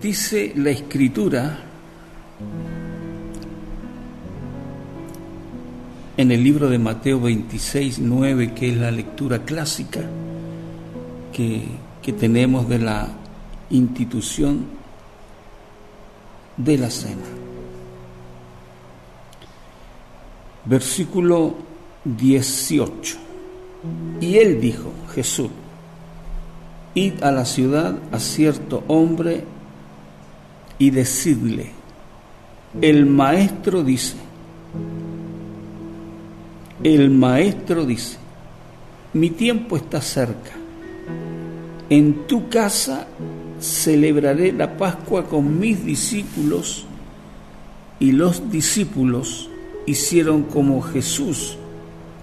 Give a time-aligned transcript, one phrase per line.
[0.00, 1.58] Dice la escritura
[6.18, 10.00] en el libro de Mateo 26, 9, que es la lectura clásica
[11.32, 11.62] que,
[12.02, 13.08] que tenemos de la
[13.70, 14.66] institución
[16.58, 17.24] de la cena.
[20.66, 21.54] Versículo
[22.04, 23.16] 18.
[24.20, 25.48] Y él dijo, Jesús,
[26.94, 29.55] id a la ciudad a cierto hombre
[30.78, 31.70] y decidle,
[32.80, 34.16] el maestro dice,
[36.82, 38.18] el maestro dice,
[39.14, 40.52] mi tiempo está cerca,
[41.88, 43.06] en tu casa
[43.60, 46.84] celebraré la Pascua con mis discípulos
[47.98, 49.48] y los discípulos
[49.86, 51.56] hicieron como Jesús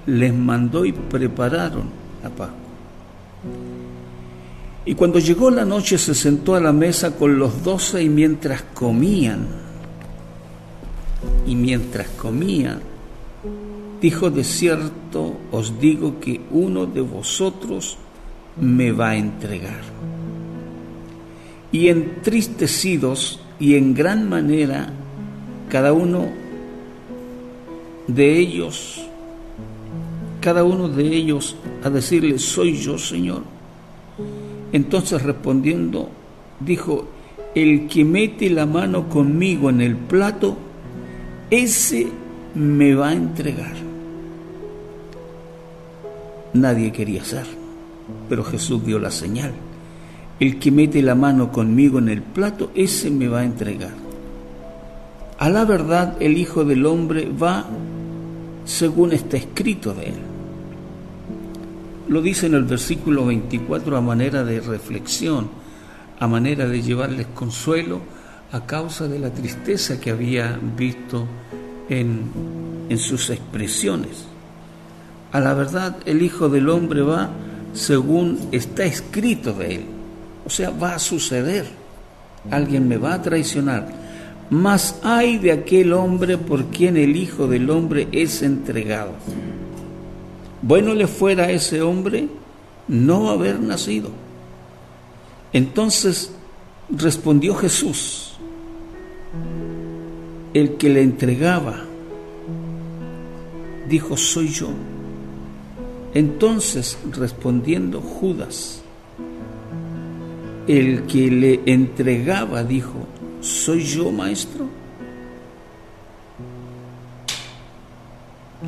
[0.05, 1.85] les mandó y prepararon
[2.21, 2.57] la Pascua.
[4.85, 8.63] Y cuando llegó la noche se sentó a la mesa con los doce y mientras
[8.73, 9.47] comían,
[11.47, 12.81] y mientras comían,
[14.01, 17.97] dijo, de cierto os digo que uno de vosotros
[18.59, 19.81] me va a entregar.
[21.71, 24.91] Y entristecidos y en gran manera,
[25.69, 26.27] cada uno
[28.07, 29.01] de ellos,
[30.41, 33.52] cada uno de ellos a decirle, soy yo, Señor.
[34.73, 36.09] Entonces respondiendo,
[36.59, 37.07] dijo,
[37.55, 40.57] el que mete la mano conmigo en el plato,
[41.51, 42.07] ese
[42.55, 43.75] me va a entregar.
[46.53, 47.45] Nadie quería hacer,
[48.27, 49.51] pero Jesús dio la señal.
[50.39, 53.93] El que mete la mano conmigo en el plato, ese me va a entregar.
[55.37, 57.65] A la verdad, el Hijo del Hombre va
[58.65, 60.32] según está escrito de él.
[62.07, 65.49] Lo dice en el versículo 24 a manera de reflexión,
[66.19, 68.01] a manera de llevarles consuelo
[68.51, 71.25] a causa de la tristeza que había visto
[71.89, 72.23] en,
[72.89, 74.25] en sus expresiones.
[75.31, 77.29] A la verdad, el Hijo del Hombre va
[77.73, 79.85] según está escrito de él.
[80.45, 81.65] O sea, va a suceder.
[82.51, 83.87] Alguien me va a traicionar.
[84.49, 89.13] Mas hay de aquel hombre por quien el Hijo del Hombre es entregado.
[90.65, 92.29] Bueno le fuera a ese hombre
[92.87, 94.11] no haber nacido.
[95.51, 96.33] Entonces
[96.89, 98.35] respondió Jesús,
[100.53, 101.83] el que le entregaba,
[103.89, 104.69] dijo, soy yo.
[106.13, 108.81] Entonces respondiendo Judas,
[110.69, 113.05] el que le entregaba, dijo,
[113.41, 114.69] ¿soy yo maestro?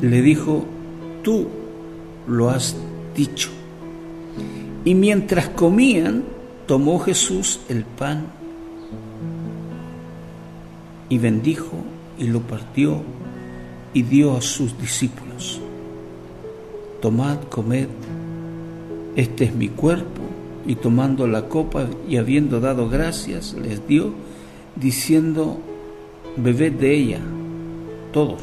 [0.02, 0.62] Le dijo,
[1.22, 1.48] tú
[2.26, 2.76] lo has
[3.14, 3.50] dicho.
[4.84, 6.24] Y mientras comían,
[6.66, 8.26] tomó Jesús el pan
[11.08, 11.76] y bendijo
[12.18, 13.02] y lo partió
[13.94, 15.60] y dio a sus discípulos.
[17.00, 17.88] Tomad, comed,
[19.16, 20.22] este es mi cuerpo.
[20.66, 24.12] Y tomando la copa y habiendo dado gracias, les dio,
[24.74, 25.58] diciendo,
[26.36, 27.20] bebed de ella,
[28.12, 28.42] todos,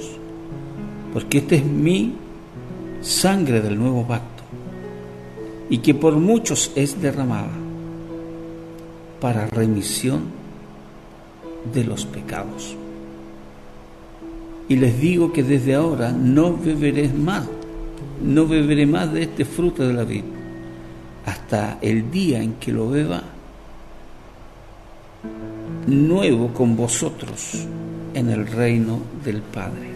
[1.12, 2.16] porque este es mi
[3.04, 4.44] sangre del nuevo pacto,
[5.70, 7.52] y que por muchos es derramada
[9.20, 10.24] para remisión
[11.74, 12.76] de los pecados.
[14.70, 17.48] Y les digo que desde ahora no beberé más,
[18.24, 20.24] no beberé más de este fruto de la vida,
[21.26, 23.24] hasta el día en que lo beba
[25.88, 27.66] nuevo con vosotros
[28.14, 29.93] en el reino del Padre.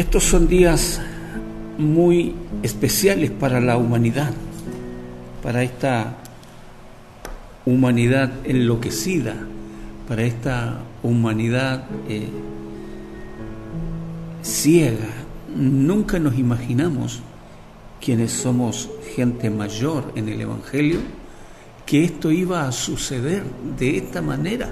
[0.00, 0.98] Estos son días
[1.76, 4.32] muy especiales para la humanidad,
[5.42, 6.16] para esta
[7.66, 9.34] humanidad enloquecida,
[10.08, 12.30] para esta humanidad eh,
[14.42, 15.10] ciega.
[15.54, 17.20] Nunca nos imaginamos,
[18.00, 21.00] quienes somos gente mayor en el Evangelio,
[21.84, 23.42] que esto iba a suceder
[23.78, 24.70] de esta manera,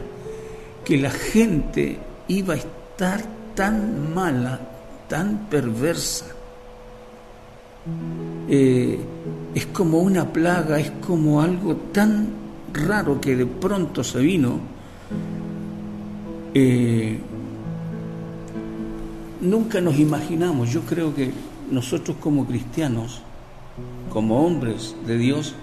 [0.87, 1.99] que la gente
[2.29, 3.23] iba a estar
[3.55, 4.78] tan mala,
[5.09, 6.27] tan perversa.
[8.49, 8.99] Eh,
[9.55, 12.29] es como una plaga, es como algo tan
[12.73, 14.61] raro que de pronto se vino.
[16.55, 17.19] Eh,
[19.41, 21.33] nunca nos imaginamos, yo creo que
[21.71, 23.21] nosotros como cristianos,
[24.11, 25.55] como hombres de Dios,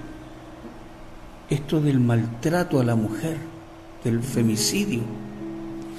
[1.50, 3.38] esto del maltrato a la mujer,
[4.04, 5.02] del femicidio,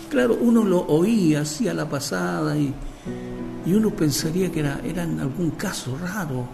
[0.06, 2.72] claro, uno lo oía así a la pasada y,
[3.64, 6.46] y uno pensaría que era, era en algún caso raro,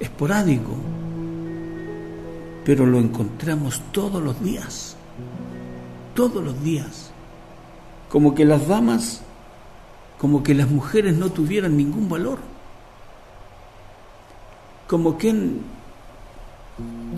[0.00, 0.74] esporádico.
[2.64, 4.96] pero lo encontramos todos los días,
[6.14, 7.10] todos los días.
[8.08, 9.22] Como que las damas,
[10.18, 12.38] como que las mujeres no tuvieran ningún valor.
[14.88, 15.60] Como quien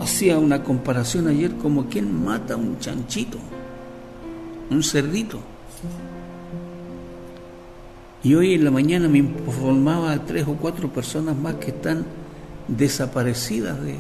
[0.01, 3.39] hacía una comparación ayer, como quien mata un chanchito,
[4.71, 5.41] un cerdito.
[8.23, 12.05] Y hoy en la mañana me informaba a tres o cuatro personas más que están
[12.67, 13.97] desaparecidas de,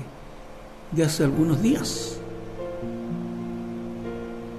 [0.93, 2.19] de hace algunos días.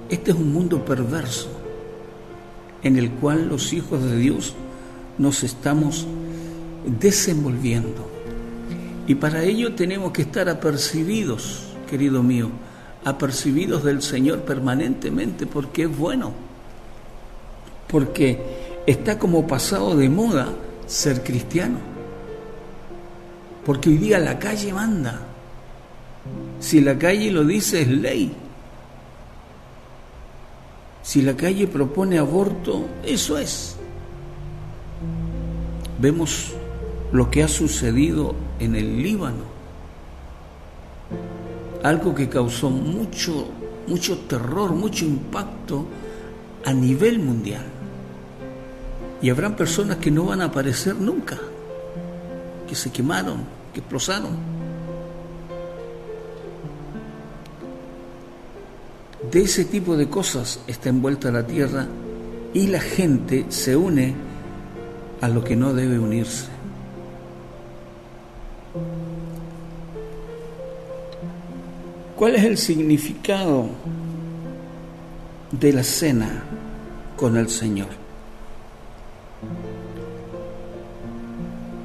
[0.08, 1.50] Este es un mundo perverso
[2.82, 4.54] en el cual los hijos de Dios
[5.18, 6.06] nos estamos
[6.98, 8.08] desenvolviendo.
[9.06, 12.50] Y para ello tenemos que estar apercibidos, querido mío,
[13.04, 16.32] apercibidos del Señor permanentemente porque es bueno,
[17.88, 20.48] porque está como pasado de moda
[20.86, 21.78] ser cristiano,
[23.64, 25.20] porque hoy día la calle manda,
[26.60, 28.32] si la calle lo dice es ley.
[31.02, 33.76] Si la calle propone aborto, eso es.
[35.98, 36.52] Vemos
[37.12, 39.57] lo que ha sucedido en el Líbano.
[41.82, 43.46] Algo que causó mucho,
[43.86, 45.86] mucho terror, mucho impacto
[46.64, 47.64] a nivel mundial.
[49.22, 51.38] Y habrán personas que no van a aparecer nunca,
[52.68, 54.58] que se quemaron, que explosaron.
[59.30, 61.86] De ese tipo de cosas está envuelta la tierra
[62.54, 64.14] y la gente se une
[65.20, 66.57] a lo que no debe unirse.
[72.18, 73.68] ¿Cuál es el significado
[75.52, 76.42] de la cena
[77.16, 77.90] con el Señor?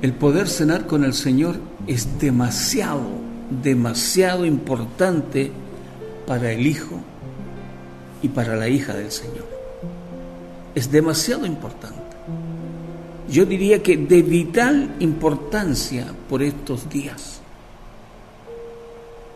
[0.02, 3.04] El poder cenar con el Señor es demasiado,
[3.62, 5.52] demasiado importante
[6.26, 7.00] para el Hijo
[8.24, 9.48] y para la hija del Señor.
[10.74, 12.18] Es demasiado importante.
[13.30, 17.43] Yo diría que de vital importancia por estos días.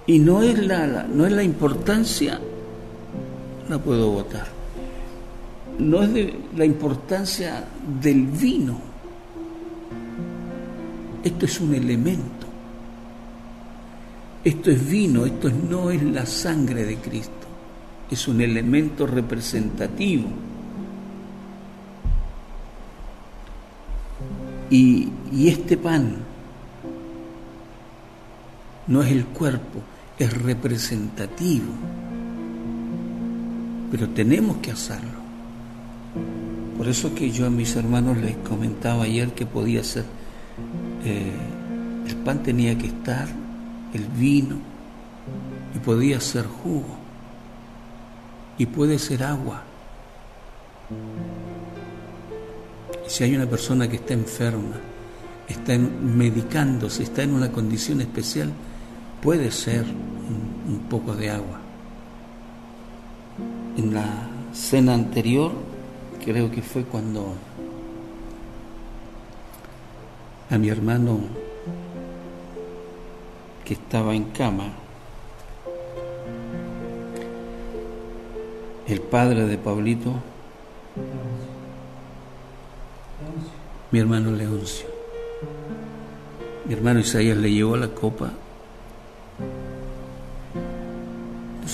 [0.08, 2.40] Y no es la, no es la importancia,
[3.70, 4.48] la puedo votar.
[5.80, 7.64] No es la importancia
[8.02, 8.80] del vino.
[11.24, 12.48] Esto es un elemento.
[14.44, 17.38] Esto es vino, esto no es la sangre de Cristo
[18.10, 20.28] es un elemento representativo.
[24.70, 25.10] Y,
[25.48, 26.18] este pan
[28.88, 29.82] no es el cuerpo,
[30.18, 31.74] es representativo.
[33.92, 35.18] Pero tenemos que hacerlo.
[36.78, 40.06] Por eso que yo a mis hermanos les comentaba ayer que podía ser,
[41.04, 41.32] eh,
[42.08, 43.28] el pan tenía que estar,
[43.94, 44.58] el vino,
[45.76, 46.98] y podía ser jugo
[48.58, 49.64] y puede ser agua.
[53.08, 54.76] Si hay una persona que está enferma,
[55.48, 58.52] está medicándose, está en una condición especial,
[59.28, 61.60] puede ser un, poco de agua.
[63.76, 64.06] En la
[64.54, 65.52] cena anterior,
[66.24, 67.34] creo que fue cuando
[70.50, 71.20] a mi hermano
[73.66, 74.70] que estaba en cama,
[78.88, 80.14] el padre de Pablito,
[83.92, 84.88] mi hermano Leoncio.
[86.64, 88.32] Mi hermano Isaías le llevó la copa,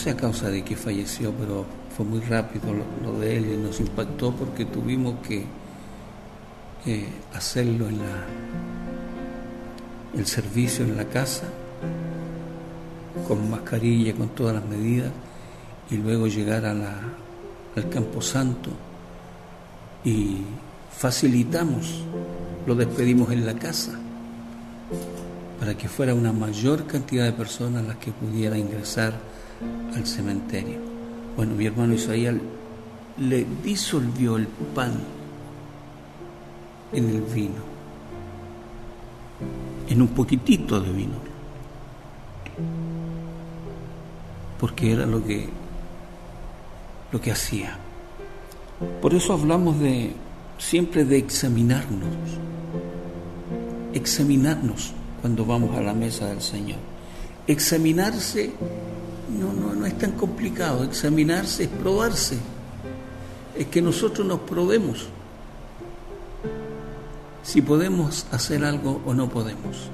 [0.04, 3.80] sé a causa de que falleció, pero fue muy rápido lo, de él y nos
[3.80, 5.46] impactó porque tuvimos que
[7.34, 8.26] hacerlo en la
[10.14, 11.46] el servicio en la casa
[13.30, 15.10] con mascarilla, con todas las medidas
[15.90, 18.72] y luego llegar al Campo Santo.
[20.04, 20.40] Y
[20.92, 22.04] facilitamos,
[22.68, 23.94] lo despedimos en la casa
[25.62, 29.33] para que fuera una mayor cantidad de personas las que pudiera ingresar
[29.96, 30.80] al cementerio.
[31.36, 32.36] Bueno, mi hermano Isaías
[33.18, 34.94] le disolvió el pan
[36.92, 37.62] en el vino,
[39.90, 41.16] en un poquitito de vino,
[44.60, 45.50] porque era lo que
[47.12, 47.78] lo que hacía.
[49.02, 50.14] Por eso hablamos de
[50.58, 52.10] siempre de examinarnos,
[53.94, 56.80] examinarnos cuando vamos a la mesa del Señor.
[57.46, 58.52] Examinarse
[59.30, 62.38] no, no, no es tan complicado, examinarse es probarse,
[63.58, 65.08] es que nosotros nos probemos
[67.44, 69.90] si podemos hacer algo o no podemos.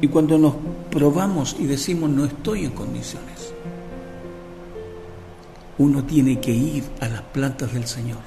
[0.00, 0.54] Y cuando nos
[0.90, 3.52] probamos y decimos no estoy en condiciones,
[5.78, 8.20] uno tiene que ir a las plantas del Señor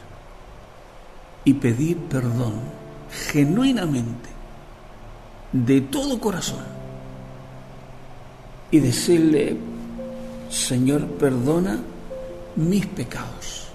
[1.45, 2.53] y pedir perdón
[3.31, 4.29] genuinamente,
[5.53, 6.63] de todo corazón,
[8.71, 9.57] y decirle,
[10.49, 11.79] Señor, perdona
[12.55, 13.67] mis pecados.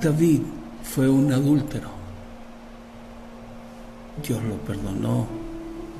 [0.00, 0.40] David
[0.82, 1.88] fue un adúltero.
[4.26, 5.26] Dios lo perdonó,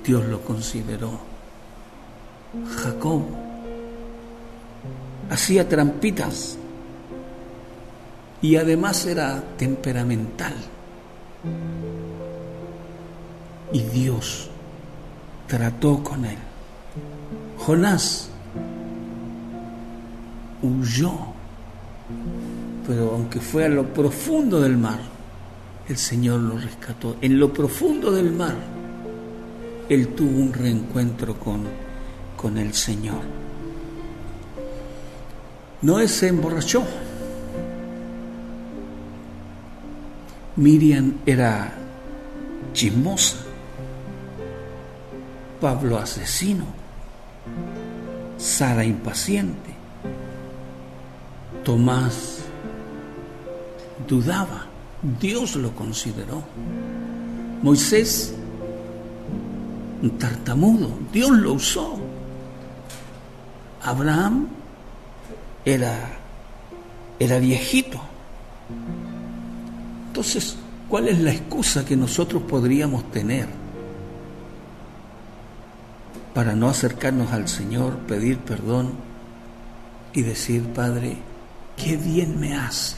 [0.05, 1.19] Dios lo consideró.
[2.77, 3.23] Jacob
[5.31, 6.59] hacía trampitas
[8.43, 10.55] y además era temperamental.
[13.73, 14.51] Y Dios
[15.53, 16.39] trató con él.
[17.59, 18.31] Jonás
[20.63, 21.13] huyó,
[22.87, 24.99] pero aunque fue a lo profundo del mar,
[25.91, 27.19] el Señor lo rescató.
[27.21, 28.55] En lo profundo del mar,
[29.91, 31.65] él tuvo un reencuentro con,
[32.35, 33.21] con el Señor.
[35.83, 36.83] Noé se emborrachó.
[40.57, 41.75] Miriam era
[42.73, 43.52] chismosa.
[45.63, 46.65] Pablo asesino.
[48.37, 49.71] Sara impaciente.
[51.63, 52.41] Tomás
[54.09, 54.67] dudaba.
[55.21, 56.43] Dios lo consideró.
[57.63, 58.35] Moisés,
[60.03, 61.97] un tartamudo, Dios lo usó.
[63.85, 64.49] Abraham
[65.65, 65.95] era,
[67.21, 68.01] era viejito.
[70.09, 70.57] Entonces,
[70.89, 73.62] ¿cuál es la excusa que nosotros podríamos tener
[76.35, 78.93] para no acercarnos al Señor, pedir perdón
[80.13, 81.17] y decir, Padre,
[81.77, 82.97] qué bien me hace?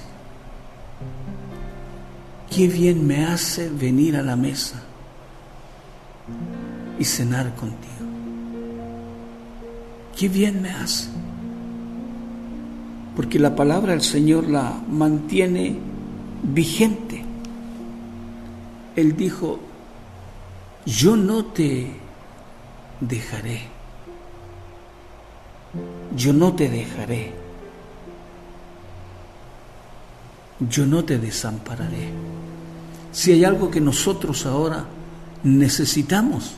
[2.50, 4.83] Qué bien me hace venir a la mesa
[6.99, 7.93] y cenar contigo.
[10.17, 11.09] Qué bien me hace
[13.14, 15.76] porque la palabra del Señor la mantiene
[16.43, 17.23] vigente.
[18.97, 19.61] Él dijo,
[20.85, 21.93] yo no te
[23.09, 23.63] dejaré,
[26.17, 27.33] yo no te dejaré,
[30.69, 32.11] yo no te desampararé.
[33.13, 34.85] Si hay algo que nosotros ahora
[35.43, 36.57] necesitamos,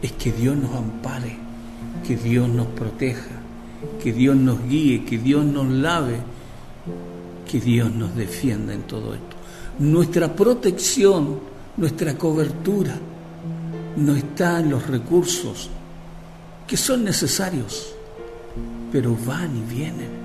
[0.00, 1.36] es que Dios nos ampare,
[2.06, 3.42] que Dios nos proteja
[4.02, 6.16] que Dios nos guíe, que Dios nos lave,
[7.50, 9.36] que Dios nos defienda en todo esto.
[9.78, 11.38] Nuestra protección,
[11.76, 12.96] nuestra cobertura
[13.96, 15.68] no está en los recursos
[16.66, 17.94] que son necesarios,
[18.90, 20.22] pero van y vienen.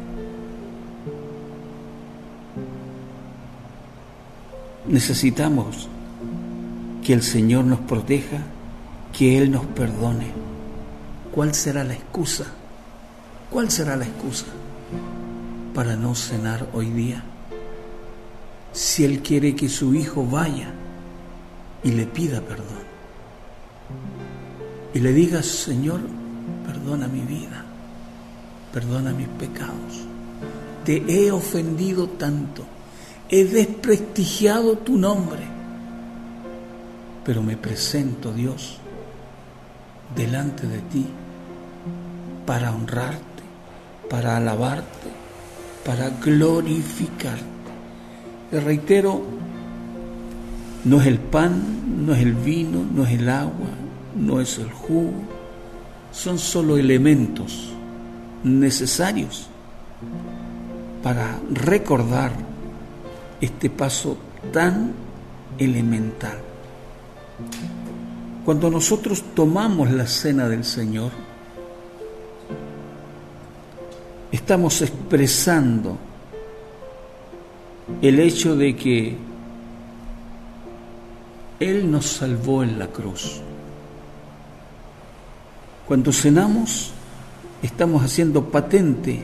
[4.87, 5.89] Necesitamos
[7.03, 8.37] que el Señor nos proteja,
[9.11, 10.31] que Él nos perdone.
[11.33, 12.45] ¿Cuál será la excusa?
[13.49, 14.45] ¿Cuál será la excusa
[15.73, 17.23] para no cenar hoy día?
[18.71, 20.71] Si Él quiere que su hijo vaya
[21.83, 22.86] y le pida perdón
[24.93, 26.01] y le diga, Señor,
[26.65, 27.63] perdona mi vida,
[28.73, 30.05] perdona mis pecados,
[30.85, 32.63] te he ofendido tanto,
[33.29, 35.43] he desprestigiado tu nombre,
[37.25, 38.77] pero me presento, Dios,
[40.15, 41.05] delante de ti
[42.45, 43.27] para honrarte
[44.09, 45.09] para alabarte,
[45.85, 47.45] para glorificarte.
[48.51, 49.21] Le reitero,
[50.85, 53.67] no es el pan, no es el vino, no es el agua,
[54.17, 55.13] no es el jugo,
[56.11, 57.73] son solo elementos
[58.43, 59.47] necesarios
[61.03, 62.31] para recordar
[63.39, 64.17] este paso
[64.51, 64.93] tan
[65.57, 66.37] elemental.
[68.45, 71.11] Cuando nosotros tomamos la cena del Señor,
[74.31, 75.97] estamos expresando
[78.01, 79.17] el hecho de que
[81.59, 83.41] Él nos salvó en la cruz.
[85.87, 86.91] Cuando cenamos,
[87.63, 89.21] estamos haciendo patente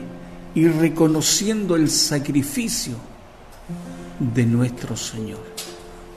[0.54, 2.94] y reconociendo el sacrificio
[4.18, 5.44] de nuestro Señor,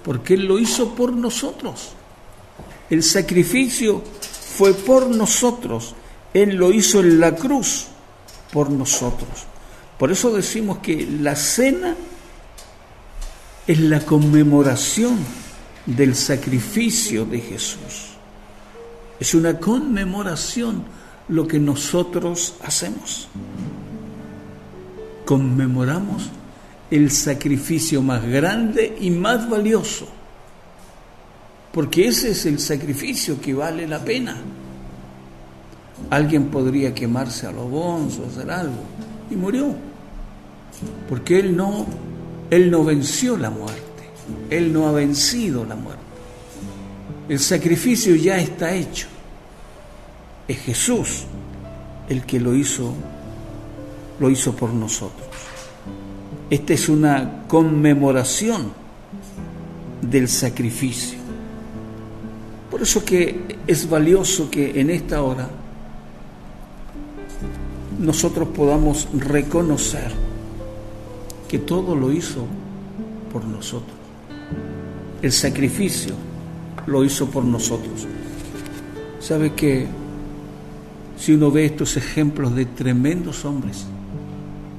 [0.03, 1.89] porque Él lo hizo por nosotros.
[2.89, 4.01] El sacrificio
[4.55, 5.95] fue por nosotros,
[6.33, 7.87] Él lo hizo en la cruz
[8.53, 9.45] por nosotros.
[9.99, 11.93] Por eso decimos que la cena
[13.67, 15.17] es la conmemoración
[15.85, 18.16] del sacrificio de Jesús.
[19.19, 20.83] Es una conmemoración
[21.29, 23.27] lo que nosotros hacemos.
[25.25, 26.29] Conmemoramos
[26.89, 30.07] el sacrificio más grande y más valioso
[31.77, 34.35] porque ese es el sacrificio que vale la pena.
[36.09, 38.81] Alguien podría quemarse a los bonzos, hacer algo,
[39.29, 39.75] y murió,
[41.07, 41.85] porque él no,
[42.49, 44.09] él no venció la muerte,
[44.49, 46.01] él no ha vencido la muerte.
[47.29, 49.07] El sacrificio ya está hecho.
[50.47, 51.25] Es Jesús
[52.07, 52.93] el que lo hizo,
[54.19, 55.27] lo hizo por nosotros.
[56.49, 58.71] Esta es una conmemoración
[60.01, 61.19] del sacrificio.
[62.71, 65.49] Por eso que es valioso que en esta hora
[67.99, 70.11] nosotros podamos reconocer
[71.49, 72.45] que todo lo hizo
[73.33, 73.97] por nosotros.
[75.21, 76.26] El sacrificio
[76.87, 78.07] lo hizo por nosotros.
[79.19, 79.87] ¿Sabe que
[81.17, 83.85] si uno ve estos ejemplos de tremendos hombres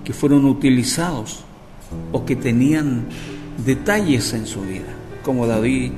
[0.04, 1.44] que fueron utilizados
[2.12, 3.06] o que tenían
[3.64, 4.88] detalles en su vida,
[5.22, 5.92] como David,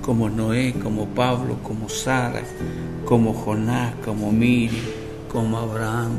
[0.00, 2.42] como Noé, como Pablo, como Sara,
[3.04, 4.80] como Jonás, como Miri,
[5.30, 6.12] como Abraham,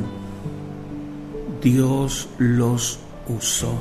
[1.62, 3.74] Dios los usó.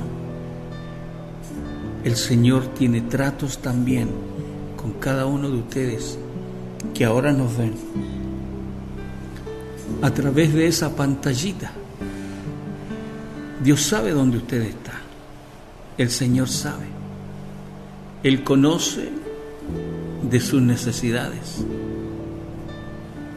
[2.04, 4.10] El Señor tiene tratos también
[4.86, 6.15] con cada uno de ustedes
[6.94, 7.74] que ahora nos ven
[10.04, 11.72] a través de esa pantallita.
[13.63, 15.01] Dios sabe dónde usted está.
[15.98, 16.86] El Señor sabe.
[18.22, 19.10] Él conoce
[20.30, 21.65] de sus necesidades.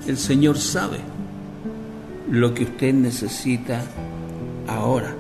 [0.07, 0.99] El Señor sabe
[2.31, 3.81] lo que usted necesita
[4.67, 5.15] ahora,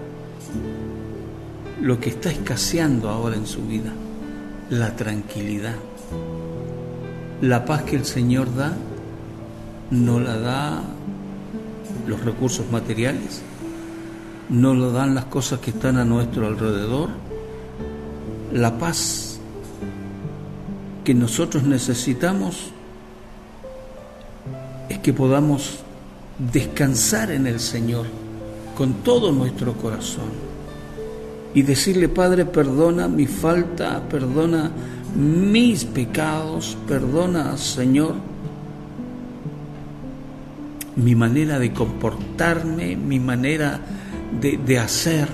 [1.80, 3.94] lo que está escaseando ahora en su vida,
[4.68, 5.76] la tranquilidad.
[7.40, 8.76] La paz que el Señor da,
[9.90, 10.82] no la da
[12.06, 13.42] los recursos materiales,
[14.48, 17.10] no lo dan las cosas que están a nuestro alrededor.
[18.52, 19.38] La paz
[21.04, 22.70] que nosotros necesitamos
[24.88, 25.80] es que podamos
[26.38, 28.06] descansar en el Señor
[28.76, 30.48] con todo nuestro corazón
[31.54, 34.70] y decirle, Padre, perdona mi falta, perdona
[35.18, 38.14] mis pecados, perdona, Señor,
[40.94, 43.80] mi manera de comportarme, mi manera
[44.40, 45.26] de, hacer.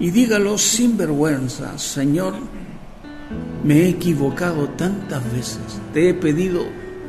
[0.00, 2.32] Y dígalo sin vergüenza, Señor,
[3.62, 6.64] me he equivocado tantas veces, te he pedido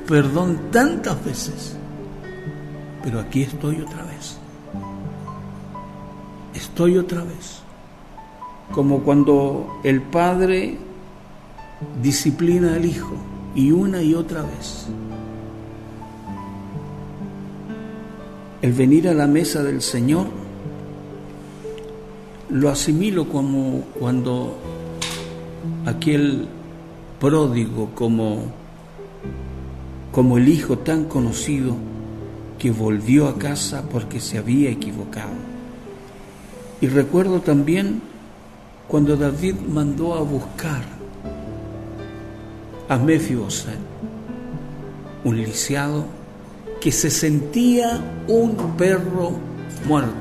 [0.06, 1.78] perdón tantas veces,
[3.04, 4.38] pero aquí estoy otra vez.
[6.54, 7.62] Estoy otra vez.
[8.72, 10.78] Como cuando el Padre
[12.02, 13.16] disciplina al Hijo
[13.56, 14.88] y una y otra vez.
[18.62, 20.28] El venir a la mesa del Señor
[22.50, 24.58] lo asimilo como cuando
[25.86, 26.48] aquel
[27.20, 28.44] pródigo, como,
[30.12, 31.76] como el hijo tan conocido
[32.58, 35.34] que volvió a casa porque se había equivocado.
[36.82, 38.02] Y recuerdo también
[38.88, 40.95] cuando David mandó a buscar
[42.88, 43.80] a Mefiboset,
[45.24, 46.06] un lisiado
[46.80, 49.32] que se sentía un perro
[49.88, 50.14] muerto.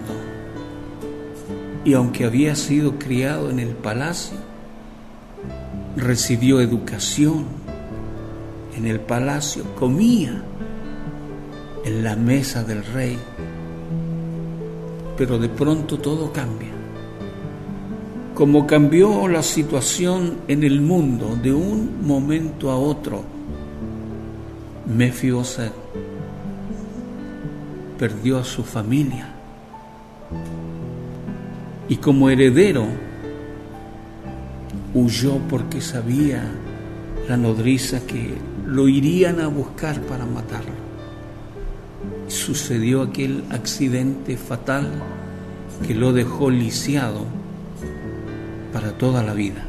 [1.85, 4.38] Y aunque había sido criado en el palacio,
[5.96, 7.44] recibió educación
[8.77, 10.42] en el palacio, comía
[11.85, 13.18] en la mesa del rey.
[15.16, 16.73] Pero de pronto todo cambia.
[18.35, 23.23] Como cambió la situación en el mundo de un momento a otro,
[24.92, 25.73] Mefiboset
[27.97, 29.29] perdió a su familia.
[31.88, 32.85] Y como heredero
[34.94, 36.42] huyó porque sabía
[37.29, 38.35] la nodriza que
[38.66, 40.75] lo irían a buscar para matarlo.
[42.27, 44.90] Sucedió aquel accidente fatal
[45.87, 47.43] que lo dejó lisiado
[48.74, 49.62] para toda la vida.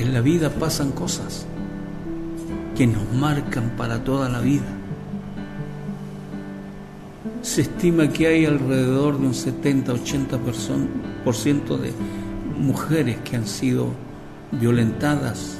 [0.00, 1.46] En la vida pasan cosas
[2.76, 4.66] que nos marcan para toda la vida.
[7.40, 11.92] Se estima que hay alrededor de un 70-80% de
[12.58, 13.90] mujeres que han sido
[14.50, 15.58] violentadas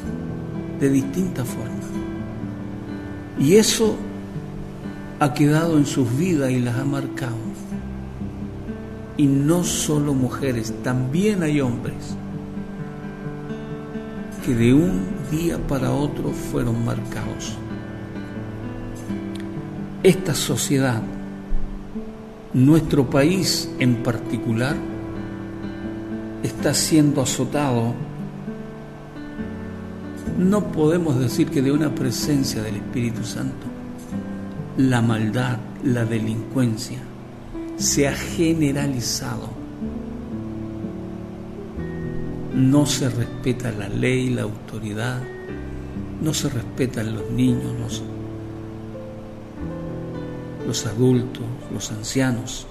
[0.80, 1.86] de distintas formas.
[3.38, 3.94] Y eso
[5.20, 7.36] ha quedado en sus vidas y las ha marcado.
[9.16, 12.16] Y no solo mujeres, también hay hombres
[14.44, 17.56] que de un día para otro fueron marcados.
[20.02, 21.02] Esta sociedad,
[22.52, 24.76] nuestro país en particular,
[26.42, 27.94] está siendo azotado
[30.38, 33.66] no podemos decir que de una presencia del Espíritu Santo
[34.76, 36.98] la maldad, la delincuencia
[37.76, 39.48] se ha generalizado.
[42.54, 45.22] No se respeta la ley, la autoridad,
[46.22, 48.02] no se respetan los niños, los,
[50.66, 52.66] los adultos, los ancianos.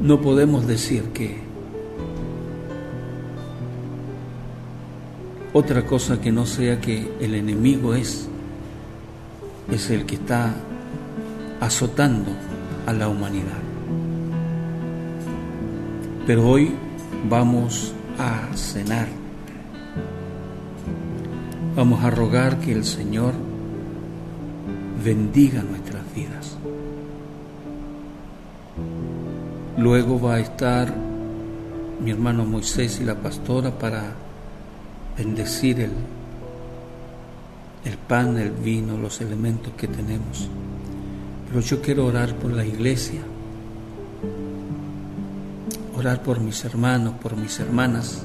[0.00, 1.38] No podemos decir que
[5.52, 8.28] otra cosa que no sea que el enemigo es,
[9.70, 10.54] es el que está
[11.60, 12.30] azotando
[12.86, 13.62] a la humanidad.
[16.26, 16.72] Pero hoy
[17.28, 19.08] vamos a cenar.
[21.74, 23.32] Vamos a rogar que el Señor
[25.04, 26.56] bendiga nuestras vidas.
[29.76, 30.92] Luego va a estar
[32.00, 34.12] mi hermano Moisés y la pastora para
[35.16, 35.92] bendecir el,
[37.84, 40.48] el pan, el vino, los elementos que tenemos.
[41.48, 43.22] Pero yo quiero orar por la iglesia,
[45.96, 48.22] orar por mis hermanos, por mis hermanas,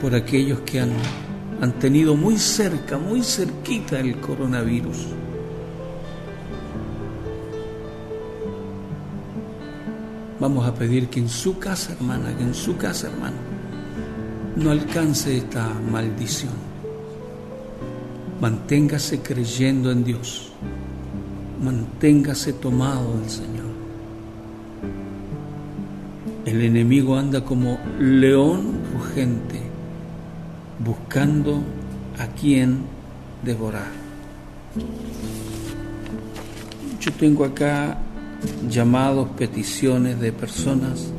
[0.00, 0.90] por aquellos que han,
[1.60, 5.06] han tenido muy cerca, muy cerquita el coronavirus.
[10.40, 13.36] Vamos a pedir que en su casa, hermana, que en su casa, hermano,
[14.56, 16.73] no alcance esta maldición.
[18.44, 20.52] Manténgase creyendo en Dios.
[21.62, 23.72] Manténgase tomado del Señor.
[26.44, 29.62] El enemigo anda como león rugente,
[30.78, 31.62] buscando
[32.18, 32.80] a quien
[33.42, 33.90] devorar.
[37.00, 37.96] Yo tengo acá
[38.68, 41.10] llamados, peticiones de personas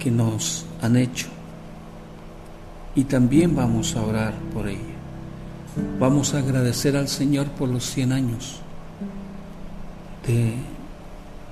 [0.00, 1.28] que nos han hecho.
[2.96, 4.99] Y también vamos a orar por ella.
[5.98, 8.60] Vamos a agradecer al Señor por los 100 años
[10.26, 10.54] de,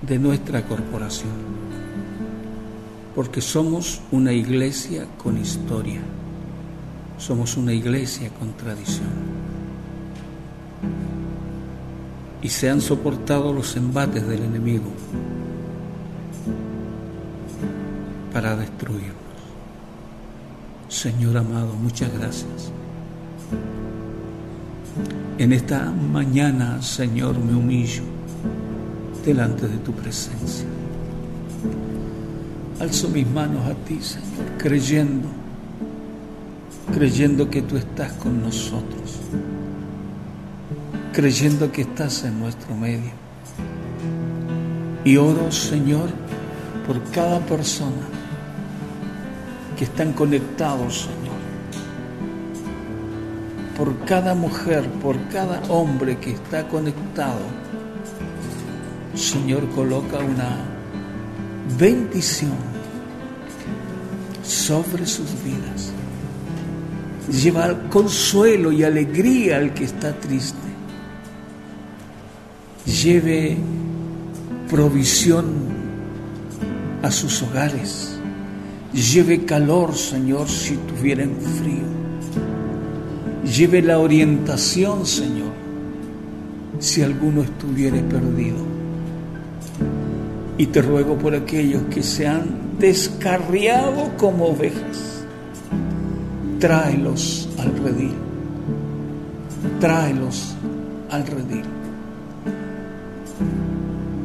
[0.03, 1.33] de nuestra corporación.
[3.15, 6.01] Porque somos una iglesia con historia.
[7.19, 9.39] Somos una iglesia con tradición.
[12.43, 14.91] y se han soportado los embates del enemigo
[18.33, 19.15] para destruirnos.
[20.89, 22.73] Señor amado, muchas gracias.
[25.39, 28.03] En esta mañana, Señor, me humillo
[29.25, 30.67] delante de tu presencia.
[32.81, 35.29] Alzo mis manos a ti, Señor, creyendo,
[36.93, 39.21] creyendo que tú estás con nosotros
[41.19, 43.11] creyendo que estás en nuestro medio.
[45.05, 46.11] Y oro, Señor,
[46.87, 48.07] por cada persona
[49.77, 51.28] que están conectados, Señor.
[53.79, 57.41] Por cada mujer, por cada hombre que está conectado.
[59.15, 60.59] Señor, coloca una
[61.79, 62.57] bendición
[64.43, 65.93] sobre sus vidas.
[67.31, 70.69] Lleva consuelo y alegría al que está triste
[72.89, 73.57] lleve
[74.71, 75.47] provisión
[77.03, 78.19] a sus hogares,
[78.93, 81.98] lleve calor, Señor, si tuvieran frío,
[83.57, 85.53] lleve la orientación, Señor,
[86.79, 88.59] si alguno estuviera perdido.
[90.57, 95.25] Y te ruego por aquellos que se han descarriado como ovejas,
[96.59, 98.15] tráelos al redil,
[99.81, 100.55] tráelos
[101.11, 101.79] al redil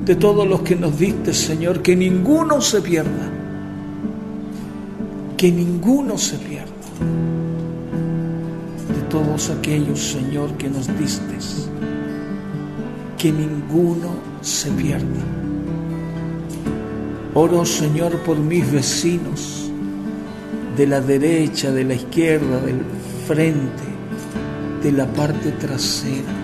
[0.05, 3.29] de todos los que nos diste, Señor, que ninguno se pierda,
[5.37, 6.71] que ninguno se pierda.
[9.13, 11.37] Todos aquellos, Señor, que nos diste,
[13.17, 14.09] que ninguno
[14.41, 15.23] se pierda.
[17.35, 19.69] Oro, Señor, por mis vecinos,
[20.75, 22.81] de la derecha, de la izquierda, del
[23.27, 23.83] frente,
[24.81, 26.43] de la parte trasera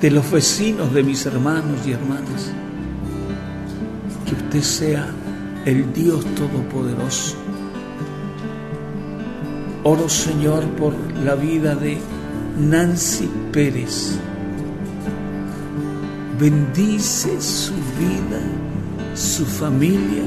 [0.00, 2.50] de los vecinos de mis hermanos y hermanas.
[4.26, 5.06] Que usted sea
[5.66, 7.39] el Dios Todopoderoso.
[9.82, 11.98] Oro Señor por la vida de
[12.58, 14.18] Nancy Pérez.
[16.38, 18.40] Bendice su vida,
[19.14, 20.24] su familia,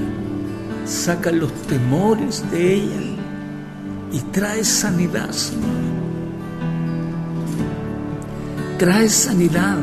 [0.86, 3.02] saca los temores de ella
[4.12, 5.84] y trae sanidad, Señor
[8.78, 9.78] trae sanidad,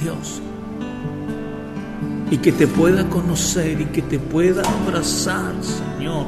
[0.00, 0.40] Dios.
[2.30, 6.26] y que te pueda conocer y que te pueda abrazar, Señor,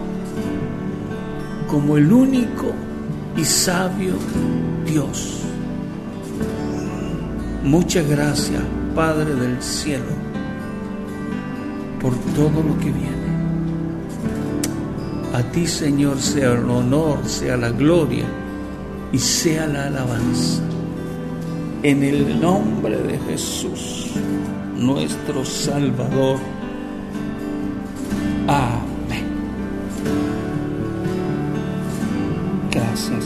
[1.68, 2.72] como el único
[3.36, 4.14] y sabio
[4.86, 5.40] Dios.
[7.64, 8.62] Muchas gracias,
[8.94, 10.04] Padre del cielo,
[12.00, 13.26] por todo lo que viene.
[15.34, 18.24] A ti, Señor, sea el honor, sea la gloria
[19.12, 20.62] y sea la alabanza.
[21.82, 24.12] En el nombre de Jesús,
[24.76, 26.38] nuestro Salvador.
[28.46, 28.85] Amén.
[32.96, 33.25] Gracias,